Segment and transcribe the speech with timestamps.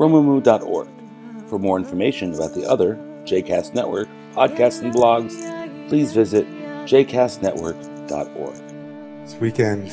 [0.00, 0.88] romemu.org.
[1.46, 5.36] For more information about the other JCast Network podcasts and blogs,
[5.90, 6.46] please visit
[6.86, 8.54] jcastnetwork.org.
[9.26, 9.92] This weekend,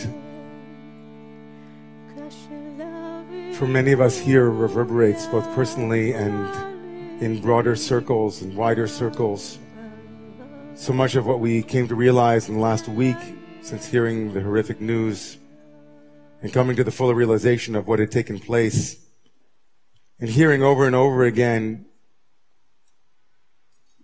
[3.57, 9.59] for many of us here, reverberates both personally and in broader circles and wider circles.
[10.75, 13.17] So much of what we came to realize in the last week
[13.59, 15.37] since hearing the horrific news
[16.41, 19.06] and coming to the full realization of what had taken place
[20.19, 21.85] and hearing over and over again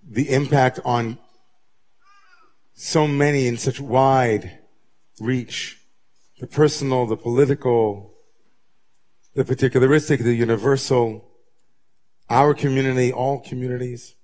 [0.07, 1.17] the impact on
[2.73, 4.59] so many in such wide
[5.19, 5.79] reach
[6.39, 8.13] the personal, the political,
[9.33, 11.25] the particularistic, the universal,
[12.29, 14.15] our community, all communities.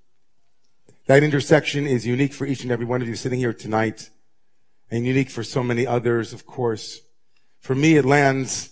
[1.06, 4.10] That intersection is unique for each and every one of you sitting here tonight
[4.92, 7.02] and unique for so many others, of course.
[7.60, 8.70] For me, it lands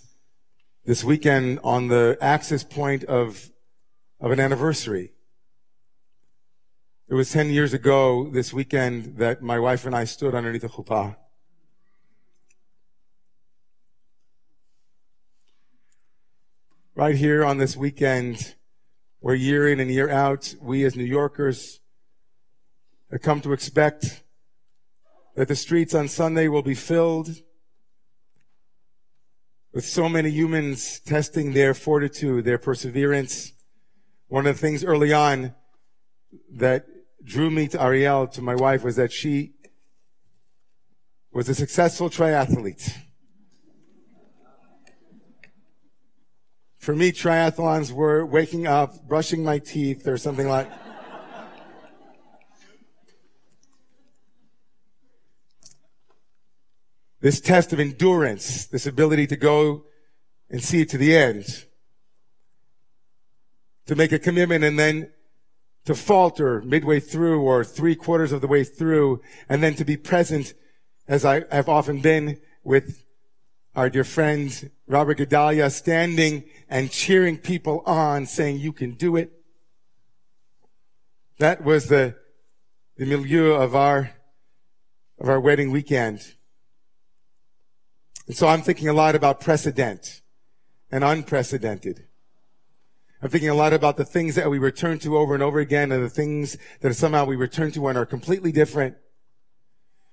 [0.88, 3.50] this weekend on the axis point of,
[4.22, 5.12] of an anniversary.
[7.10, 10.68] It was 10 years ago this weekend that my wife and I stood underneath the
[10.68, 11.14] chuppah.
[16.94, 18.54] Right here on this weekend,
[19.20, 21.80] where year in and year out, we as New Yorkers
[23.10, 24.22] have come to expect
[25.34, 27.42] that the streets on Sunday will be filled
[29.78, 33.52] with so many humans testing their fortitude, their perseverance.
[34.26, 35.54] One of the things early on
[36.54, 36.84] that
[37.22, 39.52] drew me to Ariel, to my wife, was that she
[41.32, 42.92] was a successful triathlete.
[46.78, 50.68] For me, triathlons were waking up, brushing my teeth, or something like
[57.20, 59.84] this test of endurance, this ability to go
[60.50, 61.66] and see it to the end,
[63.86, 65.10] to make a commitment and then
[65.84, 69.96] to falter midway through or three quarters of the way through, and then to be
[69.96, 70.54] present
[71.06, 73.04] as I have often been with
[73.74, 79.32] our dear friend Robert Gedalia standing and cheering people on saying, you can do it.
[81.38, 82.16] That was the,
[82.96, 84.10] the milieu of our,
[85.18, 86.34] of our wedding weekend.
[88.28, 90.20] And so I'm thinking a lot about precedent
[90.92, 92.04] and unprecedented.
[93.20, 95.90] I'm thinking a lot about the things that we return to over and over again
[95.90, 98.96] and the things that somehow we return to and are completely different.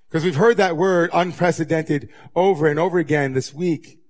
[0.08, 4.00] Because we've heard that word unprecedented over and over again this week.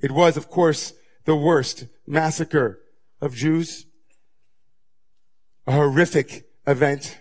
[0.00, 2.80] It was, of course, the worst massacre
[3.20, 3.86] of Jews.
[5.66, 7.18] A horrific event.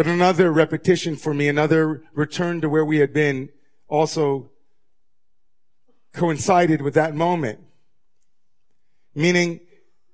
[0.00, 3.50] But another repetition for me, another return to where we had been
[3.86, 4.50] also
[6.14, 7.60] coincided with that moment.
[9.14, 9.60] Meaning,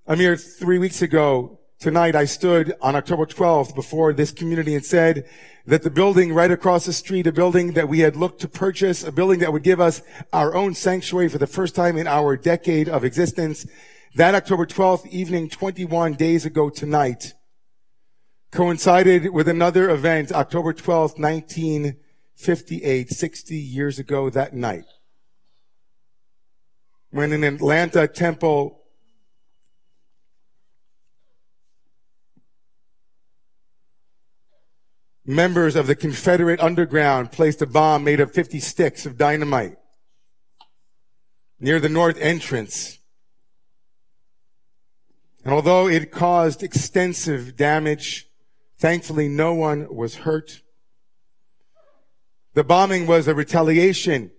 [0.04, 4.84] a mere three weeks ago, tonight I stood on October 12th before this community and
[4.84, 5.24] said
[5.66, 9.04] that the building right across the street, a building that we had looked to purchase,
[9.04, 12.36] a building that would give us our own sanctuary for the first time in our
[12.36, 13.64] decade of existence,
[14.16, 17.34] that October 12th evening, 21 days ago tonight,
[18.56, 24.86] coincided with another event, October 12th, 1958, 60 years ago that night,
[27.10, 28.80] when an Atlanta temple
[35.26, 39.76] members of the Confederate underground placed a bomb made of 50 sticks of dynamite
[41.60, 43.00] near the north entrance.
[45.44, 48.25] And although it caused extensive damage,
[48.78, 50.62] thankfully no one was hurt.
[52.54, 54.30] The bombing was a retaliation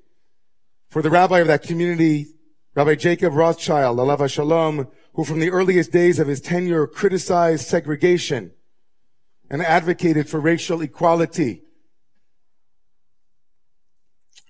[0.90, 2.28] for the rabbi of that community,
[2.76, 8.52] Rabbi Jacob Rothschild, Alav Shalom, who from the earliest days of his tenure criticized segregation
[9.50, 11.64] and advocated for racial equality.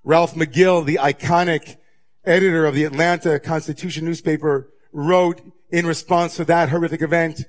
[0.03, 1.77] Ralph McGill, the iconic
[2.25, 7.45] editor of the Atlanta Constitution newspaper, wrote in response to that horrific event,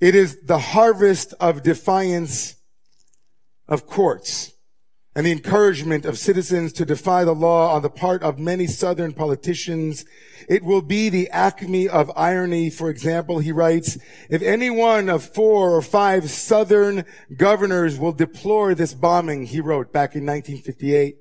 [0.00, 2.56] it is the harvest of defiance
[3.68, 4.52] of courts
[5.14, 9.14] and the encouragement of citizens to defy the law on the part of many Southern
[9.14, 10.04] politicians.
[10.46, 12.68] It will be the acme of irony.
[12.68, 13.96] For example, he writes,
[14.28, 19.90] if any one of four or five Southern governors will deplore this bombing, he wrote
[19.90, 21.16] back in 1958,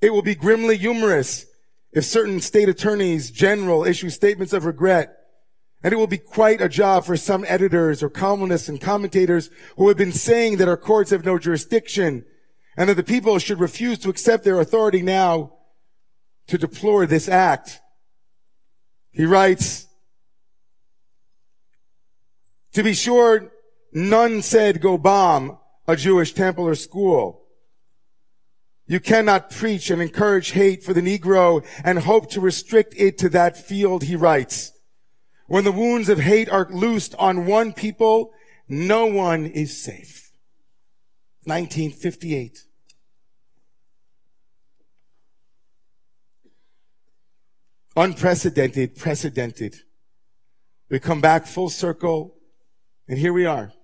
[0.00, 1.44] it will be grimly humorous
[1.92, 5.21] if certain state attorneys general issue statements of regret
[5.82, 9.88] and it will be quite a job for some editors or columnists and commentators who
[9.88, 12.24] have been saying that our courts have no jurisdiction
[12.76, 15.52] and that the people should refuse to accept their authority now
[16.46, 17.80] to deplore this act.
[19.10, 19.86] He writes,
[22.72, 23.52] to be sure,
[23.92, 27.42] none said go bomb a Jewish temple or school.
[28.86, 33.28] You cannot preach and encourage hate for the Negro and hope to restrict it to
[33.30, 34.72] that field, he writes.
[35.52, 38.32] When the wounds of hate are loosed on one people,
[38.70, 40.32] no one is safe.
[41.44, 42.64] 1958.
[47.94, 49.76] Unprecedented, precedented.
[50.88, 52.34] We come back full circle,
[53.06, 53.74] and here we are.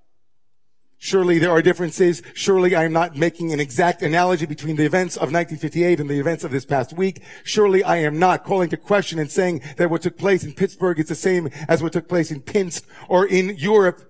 [1.00, 2.22] Surely there are differences.
[2.34, 6.18] Surely I am not making an exact analogy between the events of 1958 and the
[6.18, 7.22] events of this past week.
[7.44, 10.98] Surely I am not calling to question and saying that what took place in Pittsburgh
[10.98, 14.02] is the same as what took place in Pinsk or in Europe.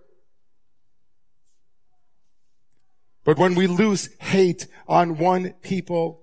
[3.22, 6.22] But when we lose hate on one people,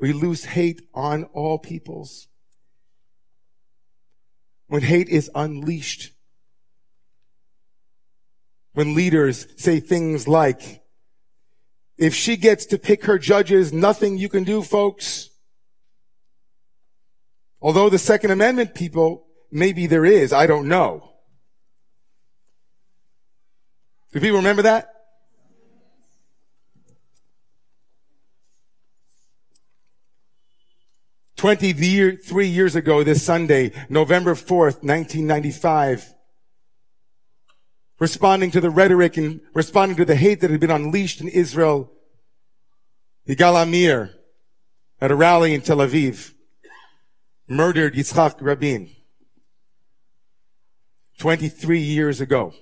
[0.00, 2.28] we lose hate on all peoples.
[4.68, 6.13] When hate is unleashed,
[8.74, 10.82] when leaders say things like,
[11.96, 15.30] if she gets to pick her judges, nothing you can do, folks.
[17.62, 21.12] Although the Second Amendment people, maybe there is, I don't know.
[24.12, 24.90] Do people remember that?
[31.36, 36.14] 23 years ago this Sunday, November 4th, 1995,
[38.04, 41.90] responding to the rhetoric and responding to the hate that had been unleashed in Israel,
[43.26, 44.10] Yigal Amir,
[45.00, 46.34] at a rally in Tel Aviv,
[47.48, 48.90] murdered Yitzhak Rabin
[51.16, 52.52] 23 years ago.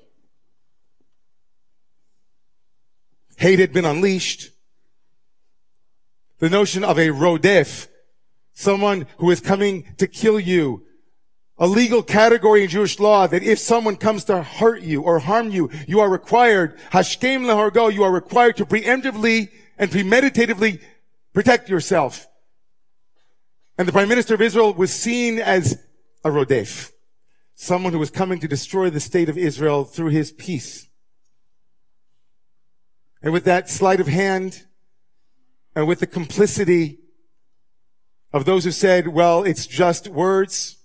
[3.36, 4.50] Hate had been unleashed.
[6.38, 7.88] The notion of a rodef,
[8.52, 10.86] someone who is coming to kill you.
[11.62, 15.48] A legal category in Jewish law that if someone comes to hurt you or harm
[15.48, 19.48] you, you are required, hashkem lehargo, you are required to preemptively
[19.78, 20.80] and premeditatively
[21.32, 22.26] protect yourself.
[23.78, 25.80] And the Prime Minister of Israel was seen as
[26.24, 26.90] a rodef,
[27.54, 30.88] someone who was coming to destroy the state of Israel through his peace.
[33.22, 34.64] And with that sleight of hand
[35.76, 36.98] and with the complicity
[38.32, 40.78] of those who said, well, it's just words.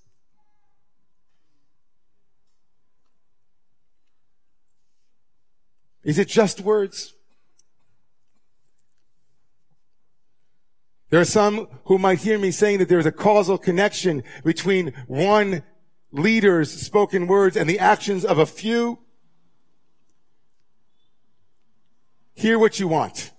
[6.07, 7.13] Is it just words?
[11.09, 14.93] There are some who might hear me saying that there is a causal connection between
[15.07, 15.63] one
[16.13, 18.99] leader's spoken words and the actions of a few.
[22.35, 23.31] Hear what you want.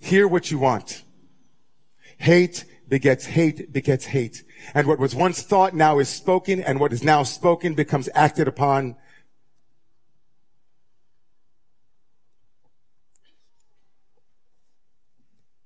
[0.00, 1.04] Hear what you want.
[2.18, 4.42] Hate begets hate begets hate.
[4.74, 8.48] And what was once thought now is spoken, and what is now spoken becomes acted
[8.48, 8.96] upon.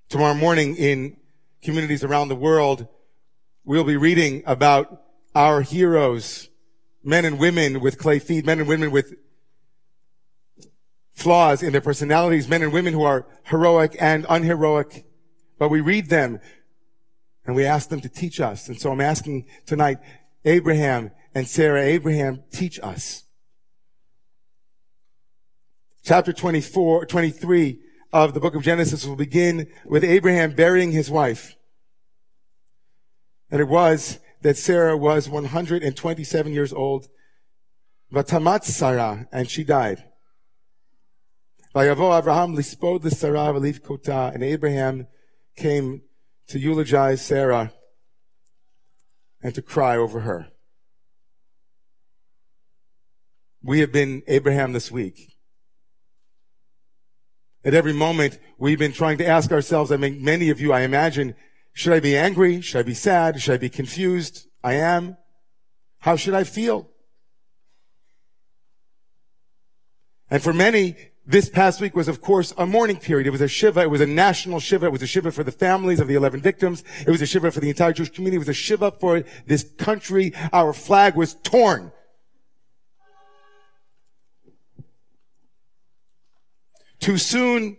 [0.08, 1.18] Tomorrow morning in
[1.60, 2.88] communities around the world,
[3.66, 5.02] we'll be reading about
[5.34, 6.48] our heroes,
[7.04, 9.14] men and women with clay feet, men and women with
[11.12, 15.04] flaws in their personalities, men and women who are heroic and unheroic.
[15.58, 16.40] But we read them
[17.44, 18.66] and we ask them to teach us.
[18.66, 19.98] And so I'm asking tonight,
[20.42, 23.24] Abraham and Sarah, Abraham, teach us.
[26.02, 27.80] Chapter 24, 23
[28.12, 31.56] of the book of Genesis will begin with Abraham burying his wife.
[33.50, 37.08] And it was that Sarah was 127 years old.
[38.12, 40.04] Vatamat Sarah, and she died.
[41.74, 45.06] Vayavo Abraham lispod Sarah kota, and Abraham
[45.56, 46.02] came
[46.48, 47.72] to eulogize Sarah
[49.42, 50.48] and to cry over her.
[53.62, 55.37] We have been Abraham this week.
[57.68, 60.80] At every moment, we've been trying to ask ourselves, I mean, many of you, I
[60.80, 61.34] imagine,
[61.74, 62.62] should I be angry?
[62.62, 63.42] Should I be sad?
[63.42, 64.46] Should I be confused?
[64.64, 65.18] I am.
[65.98, 66.88] How should I feel?
[70.30, 70.96] And for many,
[71.26, 73.26] this past week was, of course, a mourning period.
[73.26, 73.82] It was a Shiva.
[73.82, 74.86] It was a national Shiva.
[74.86, 76.82] It was a Shiva for the families of the 11 victims.
[77.06, 78.36] It was a Shiva for the entire Jewish community.
[78.36, 80.32] It was a Shiva for this country.
[80.54, 81.92] Our flag was torn.
[87.00, 87.78] Too soon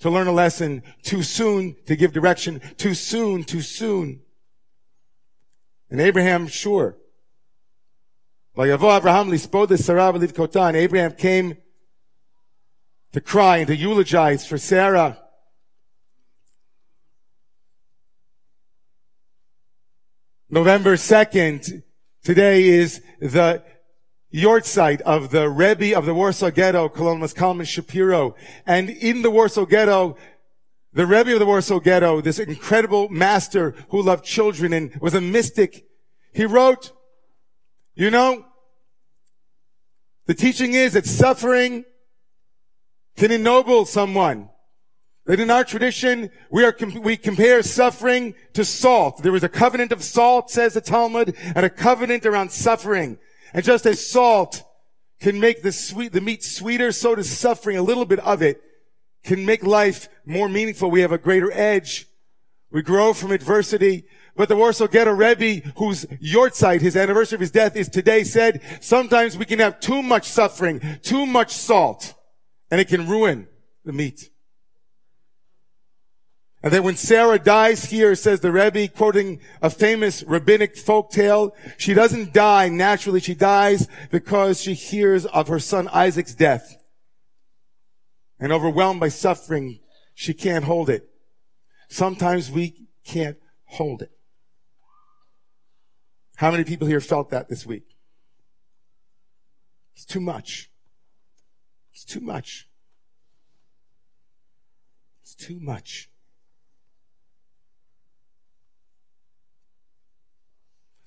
[0.00, 0.82] to learn a lesson.
[1.02, 2.60] Too soon to give direction.
[2.76, 4.20] Too soon, too soon.
[5.90, 6.96] And Abraham, sure.
[8.54, 8.66] Abraham
[10.76, 11.56] Abraham came
[13.12, 15.18] to cry and to eulogize for Sarah.
[20.48, 21.82] November 2nd,
[22.24, 23.62] today is the
[24.32, 28.34] yahrzeit of the Rebbe of the Warsaw Ghetto, Kalonymus Kalman Shapiro.
[28.66, 30.16] And in the Warsaw Ghetto,
[30.92, 35.20] the Rebbe of the Warsaw Ghetto, this incredible master who loved children and was a
[35.20, 35.86] mystic,
[36.32, 36.92] he wrote,
[37.94, 38.44] you know,
[40.26, 41.84] the teaching is that suffering
[43.16, 44.48] can ennoble someone.
[45.26, 49.22] That in our tradition, we are, we compare suffering to salt.
[49.22, 53.18] There is a covenant of salt, says the Talmud, and a covenant around suffering.
[53.52, 54.62] And just as salt
[55.20, 58.62] can make the sweet, the meat sweeter, so does suffering, a little bit of it,
[59.24, 60.90] can make life more meaningful.
[60.90, 62.06] We have a greater edge.
[62.70, 64.04] We grow from adversity.
[64.36, 68.62] But the Warsaw Ghetto Rebbe, whose yahrzeit, his anniversary of his death is today, said,
[68.80, 72.14] sometimes we can have too much suffering, too much salt
[72.70, 73.48] and it can ruin
[73.84, 74.29] the meat.
[76.62, 81.54] And then when Sarah dies here, says the Rebbe, quoting a famous rabbinic folk tale,
[81.78, 83.20] she doesn't die naturally.
[83.20, 86.76] She dies because she hears of her son Isaac's death.
[88.38, 89.80] And overwhelmed by suffering,
[90.14, 91.08] she can't hold it.
[91.88, 94.10] Sometimes we can't hold it.
[96.36, 97.96] How many people here felt that this week?
[99.94, 100.70] It's too much.
[101.92, 102.68] It's too much.
[105.22, 106.10] It's too much.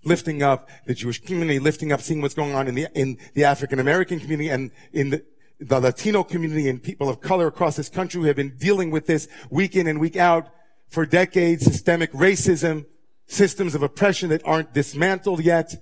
[0.03, 3.45] Lifting up the Jewish community, lifting up, seeing what's going on in the, in the
[3.45, 5.23] African American community and in the,
[5.59, 9.05] the Latino community and people of color across this country who have been dealing with
[9.05, 10.49] this week in and week out
[10.87, 12.85] for decades, systemic racism,
[13.27, 15.73] systems of oppression that aren't dismantled yet.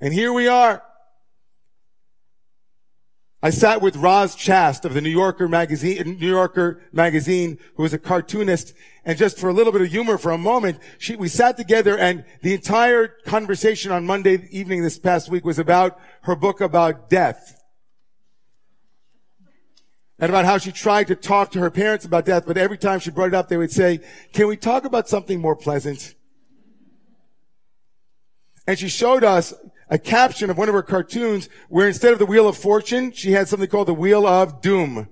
[0.00, 0.82] And here we are
[3.44, 7.92] I sat with Roz Chast of the New Yorker magazine, New Yorker magazine, who is
[7.92, 8.72] a cartoonist.
[9.04, 11.98] And just for a little bit of humor for a moment, she, we sat together
[11.98, 17.10] and the entire conversation on Monday evening this past week was about her book about
[17.10, 17.62] death.
[20.18, 22.98] And about how she tried to talk to her parents about death, but every time
[22.98, 24.00] she brought it up, they would say,
[24.32, 26.14] can we talk about something more pleasant?
[28.66, 29.52] And she showed us
[29.94, 33.30] a caption of one of her cartoons where instead of the Wheel of Fortune, she
[33.30, 35.08] had something called the Wheel of Doom.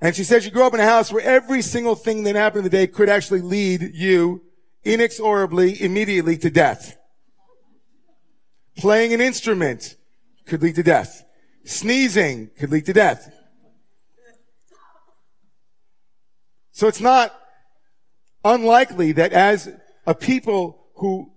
[0.00, 2.60] And she said she grew up in a house where every single thing that happened
[2.60, 4.42] in the day could actually lead you
[4.82, 6.96] inexorably, immediately to death.
[8.78, 9.96] Playing an instrument
[10.46, 11.22] could lead to death.
[11.64, 13.30] Sneezing could lead to death.
[16.72, 17.38] So it's not
[18.42, 19.68] unlikely that as
[20.06, 21.33] a people who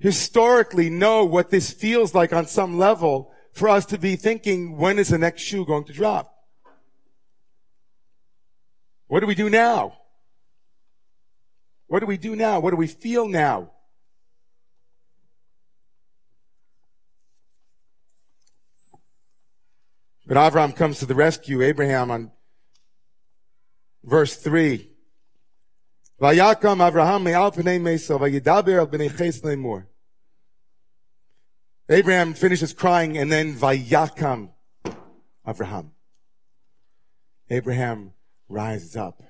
[0.00, 4.98] historically know what this feels like on some level for us to be thinking, when
[4.98, 6.34] is the next shoe going to drop?
[9.06, 9.98] What do we do now?
[11.86, 12.60] What do we do now?
[12.60, 13.72] What do we feel now?
[20.26, 22.30] But Avram comes to the rescue, Abraham on
[24.04, 24.88] verse 3.
[26.20, 29.89] Vayakam Avraham me'al pnei mesa vayidaber al b'nei ches lemur.
[31.90, 34.50] Abraham finishes crying and then Vayakam
[35.44, 35.90] Abraham.
[37.50, 38.12] Abraham
[38.48, 39.24] rises up.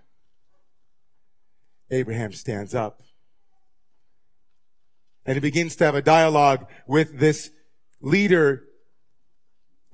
[1.90, 3.02] Abraham stands up.
[5.24, 7.50] And he begins to have a dialogue with this
[8.02, 8.64] leader.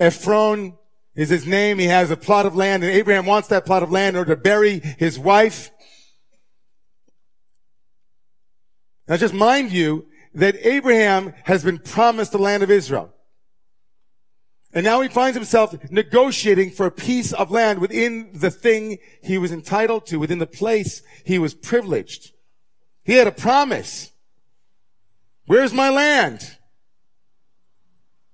[0.01, 0.77] Ephron
[1.15, 1.79] is his name.
[1.79, 4.35] He has a plot of land and Abraham wants that plot of land in order
[4.35, 5.71] to bury his wife.
[9.07, 10.07] Now just mind you,
[10.37, 13.13] that Abraham has been promised the land of Israel.
[14.73, 19.39] And now he finds himself negotiating for a piece of land within the thing he
[19.39, 22.33] was entitled to, within the place he was privileged.
[23.03, 24.11] He had a promise.
[25.47, 26.59] Where's my land?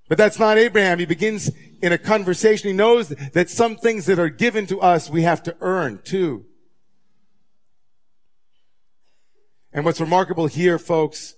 [0.08, 0.98] But that's not Abraham.
[0.98, 2.68] He begins in a conversation.
[2.68, 6.46] He knows that some things that are given to us, we have to earn too.
[9.72, 11.34] And what's remarkable here, folks,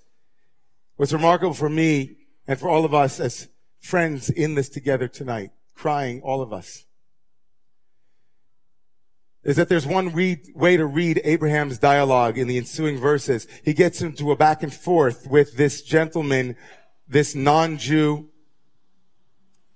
[0.96, 3.48] What's remarkable for me and for all of us as
[3.80, 6.84] friends in this together tonight, crying, all of us,
[9.42, 13.46] is that there's one read, way to read Abraham's dialogue in the ensuing verses.
[13.62, 16.56] He gets into a back and forth with this gentleman,
[17.06, 18.30] this non-Jew.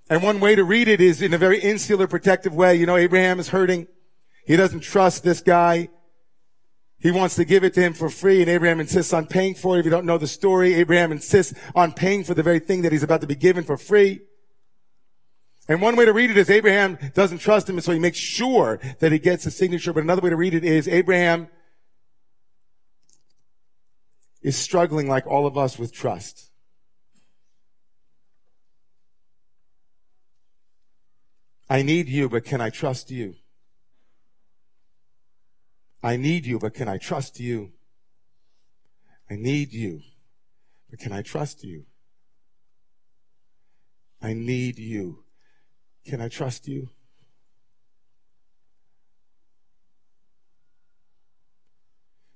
[0.08, 2.76] And one way to read it is in a very insular, protective way.
[2.76, 3.88] You know, Abraham is hurting.
[4.46, 5.90] He doesn't trust this guy.
[7.00, 9.76] He wants to give it to him for free, and Abraham insists on paying for
[9.76, 9.80] it.
[9.80, 12.90] If you don't know the story, Abraham insists on paying for the very thing that
[12.90, 14.20] he's about to be given for free.
[15.68, 18.18] And one way to read it is Abraham doesn't trust him, and so he makes
[18.18, 19.92] sure that he gets a signature.
[19.92, 21.48] But another way to read it is Abraham
[24.42, 26.50] is struggling like all of us with trust.
[31.70, 33.34] I need you, but can I trust you?
[36.02, 37.72] I need you, but can I trust you?
[39.30, 40.00] I need you,
[40.88, 41.84] but can I trust you?
[44.22, 45.24] I need you.
[46.06, 46.88] Can I trust you?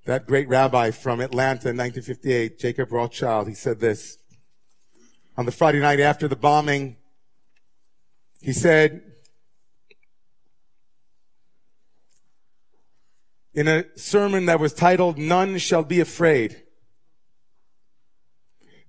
[0.05, 4.19] That great rabbi from Atlanta in 1958, Jacob Rothschild, he said this.
[5.37, 6.97] On the Friday night after the bombing,
[8.43, 9.12] he said,
[13.55, 16.63] in a sermon that was titled, None Shall Be Afraid.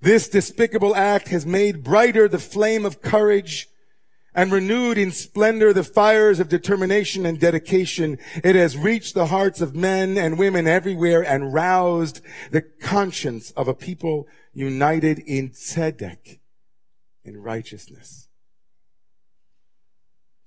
[0.02, 3.70] This despicable act has made brighter the flame of courage
[4.36, 8.18] and renewed in splendor the fires of determination and dedication.
[8.44, 13.68] It has reached the hearts of men and women everywhere and roused the conscience of
[13.68, 16.40] a people united in tzedek,
[17.24, 18.28] in righteousness.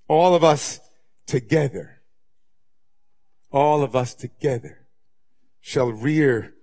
[0.08, 0.80] All of us
[1.26, 1.95] together
[3.50, 4.86] all of us together
[5.60, 6.54] shall rear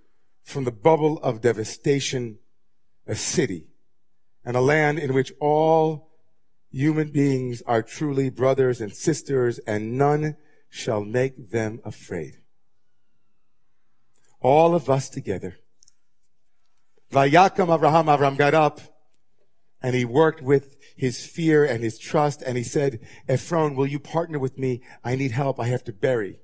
[0.42, 2.38] from the bubble of devastation
[3.06, 3.66] a city
[4.44, 6.10] and a land in which all
[6.70, 10.36] human beings are truly brothers and sisters and none
[10.68, 12.34] shall make them afraid.
[14.40, 15.56] All of us together.
[17.12, 18.80] Vayakam Avraham, Avram got up
[19.80, 23.98] and he worked with his fear and his trust and he said, Ephron, will you
[23.98, 24.82] partner with me?
[25.04, 25.60] I need help.
[25.60, 26.40] I have to bury.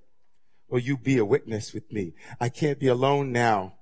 [0.70, 2.14] Will you be a witness with me?
[2.40, 3.74] I can't be alone now.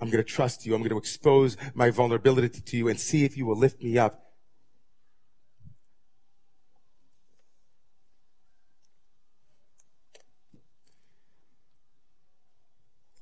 [0.00, 0.74] I'm going to trust you.
[0.74, 3.96] I'm going to expose my vulnerability to you and see if you will lift me
[3.96, 4.22] up.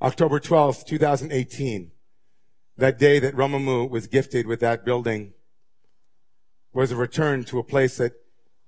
[0.01, 1.93] October 12th, 2018,
[2.77, 5.33] that day that Romemu was gifted with that building
[6.73, 8.13] was a return to a place that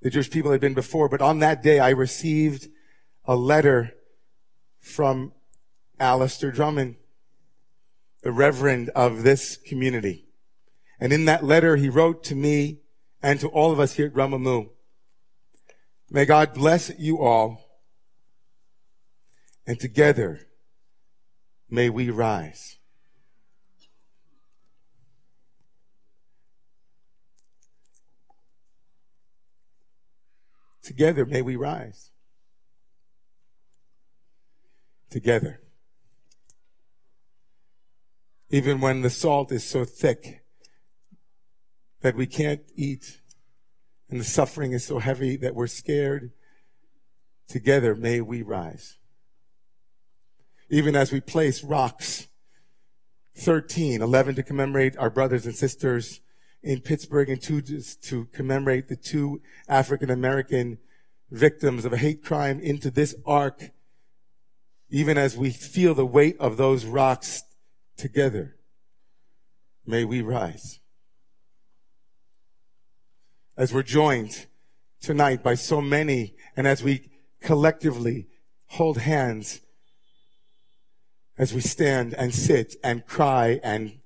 [0.01, 1.09] the Jewish people had been before.
[1.09, 2.69] But on that day, I received
[3.27, 3.93] a letter
[4.79, 5.33] from
[5.99, 6.97] Alistair Drummond,
[8.23, 10.27] the reverend of this community.
[11.01, 12.81] And in that letter, he wrote to me
[13.23, 14.71] and to all of us here at Romemu,
[16.11, 17.63] may God bless you all.
[19.67, 20.47] And together,
[21.69, 22.77] may we rise.
[30.85, 32.13] Together, may we rise
[35.11, 35.61] together.
[38.51, 40.45] Even when the salt is so thick
[42.01, 43.21] that we can't eat
[44.09, 46.31] and the suffering is so heavy that we're scared,
[47.49, 48.99] together may we rise.
[50.71, 52.29] Even as we place rocks,
[53.37, 56.21] 13, 11 to commemorate our brothers and sisters
[56.63, 60.79] in Pittsburgh and two to commemorate the two African American
[61.31, 63.71] victims of a hate crime into this ark
[64.89, 67.43] even as we feel the weight of those rocks
[67.97, 68.57] together,
[69.85, 70.81] may we rise.
[73.57, 74.47] As we're joined
[75.01, 78.29] tonight by so many, and as we collectively
[78.67, 79.61] hold hands,
[81.39, 84.01] as we stand and sit and cry and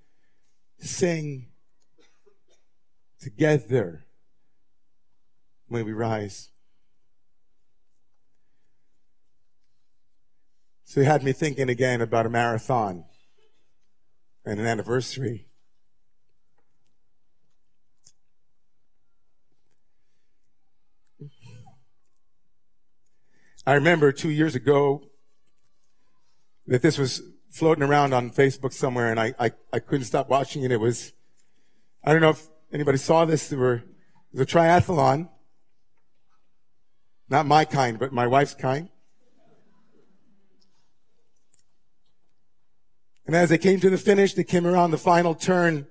[0.79, 1.49] sing
[3.21, 4.07] together,
[5.69, 6.51] may we rise.
[10.91, 13.05] So he had me thinking again about a marathon
[14.45, 15.47] and an anniversary.
[23.65, 25.05] I remember two years ago
[26.67, 30.65] that this was floating around on Facebook somewhere and I, I, I couldn't stop watching
[30.65, 30.73] it.
[30.73, 31.13] It was,
[32.03, 33.47] I don't know if anybody saw this.
[33.47, 33.85] There were,
[34.33, 35.29] the triathlon.
[37.29, 38.89] Not my kind, but my wife's kind.
[43.31, 45.87] And as they came to the finish, they came around the final turn.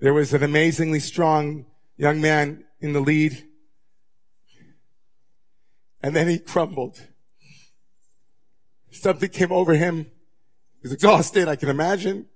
[0.00, 3.46] There was an amazingly strong young man in the lead.
[6.02, 7.00] And then he crumbled.
[8.90, 9.98] Something came over him.
[9.98, 12.26] He was exhausted, I can imagine.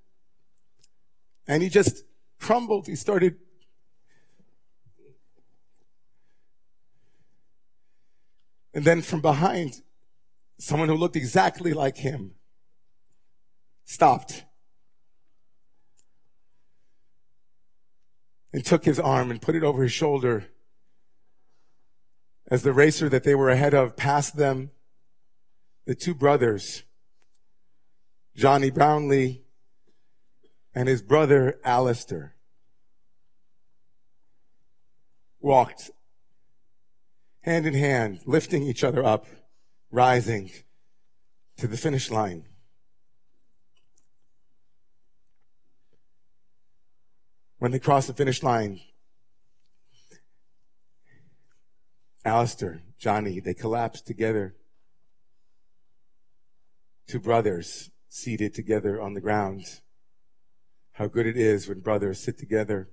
[1.49, 2.05] And he just
[2.39, 2.87] crumbled.
[2.87, 3.39] He started
[8.73, 9.83] And then from behind,
[10.59, 12.35] someone who looked exactly like him
[13.85, 14.45] stopped
[18.53, 20.47] and took his arm and put it over his shoulder
[22.51, 24.71] as the racer that they were ahead of passed them,
[25.87, 26.83] the two brothers,
[28.37, 29.43] Jonny Brownlee
[30.75, 32.35] and his brother Alistair,
[35.41, 35.91] walked
[37.43, 39.27] hand in hand, lifting each other up,
[39.95, 40.51] rising
[41.57, 42.45] to the finish line.
[47.59, 48.81] When they crossed the finish line,
[52.25, 54.57] Alistair, Jonny, they collapsed together.
[57.07, 59.81] Two brothers seated together on the ground.
[60.93, 62.89] How good it is when brothers sit together.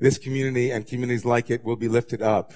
[0.00, 2.54] This community and communities like it will be lifted up.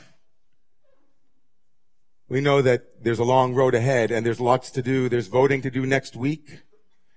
[2.26, 5.10] We know that there's a long road ahead and there's lots to do.
[5.10, 6.62] There's voting to do next week.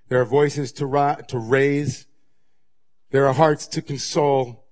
[0.09, 2.07] There are voices to, to raise.
[3.11, 4.65] There are hearts to console.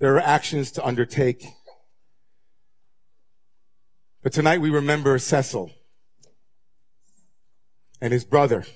[0.00, 1.46] There are actions to undertake.
[4.24, 5.70] But tonight we remember Cecil
[8.00, 8.66] and his brother,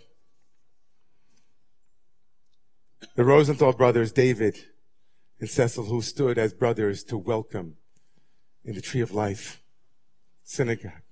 [3.17, 4.67] the Rosenthal brothers, David
[5.43, 7.75] and Cecil, who stood as brothers to welcome
[8.65, 9.61] in the tree of life
[10.45, 11.03] synagogue.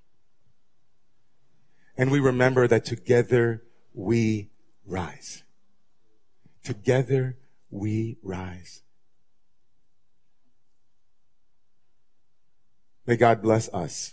[1.99, 4.51] And we remember that together we
[4.87, 5.43] rise.
[6.63, 7.39] Together
[7.71, 8.83] we rise.
[13.07, 14.13] May God bless us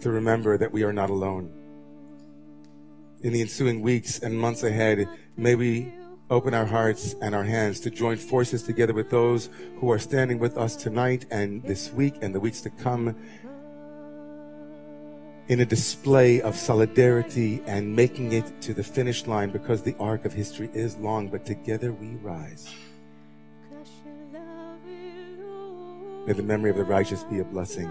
[0.00, 1.52] to remember that we are not alone.
[3.20, 5.06] In the ensuing weeks and months ahead,
[5.36, 5.92] may we
[6.30, 10.38] open our hearts and our hands to join forces together with those who are standing
[10.38, 13.14] with us tonight and this week and the weeks to come
[15.48, 20.24] in a display of solidarity and making it to the finish line because the arc
[20.24, 22.74] of history is long, but together we rise.
[26.26, 27.90] May the memory of the righteous be a blessing.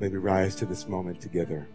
[0.00, 1.68] May we rise to this moment together.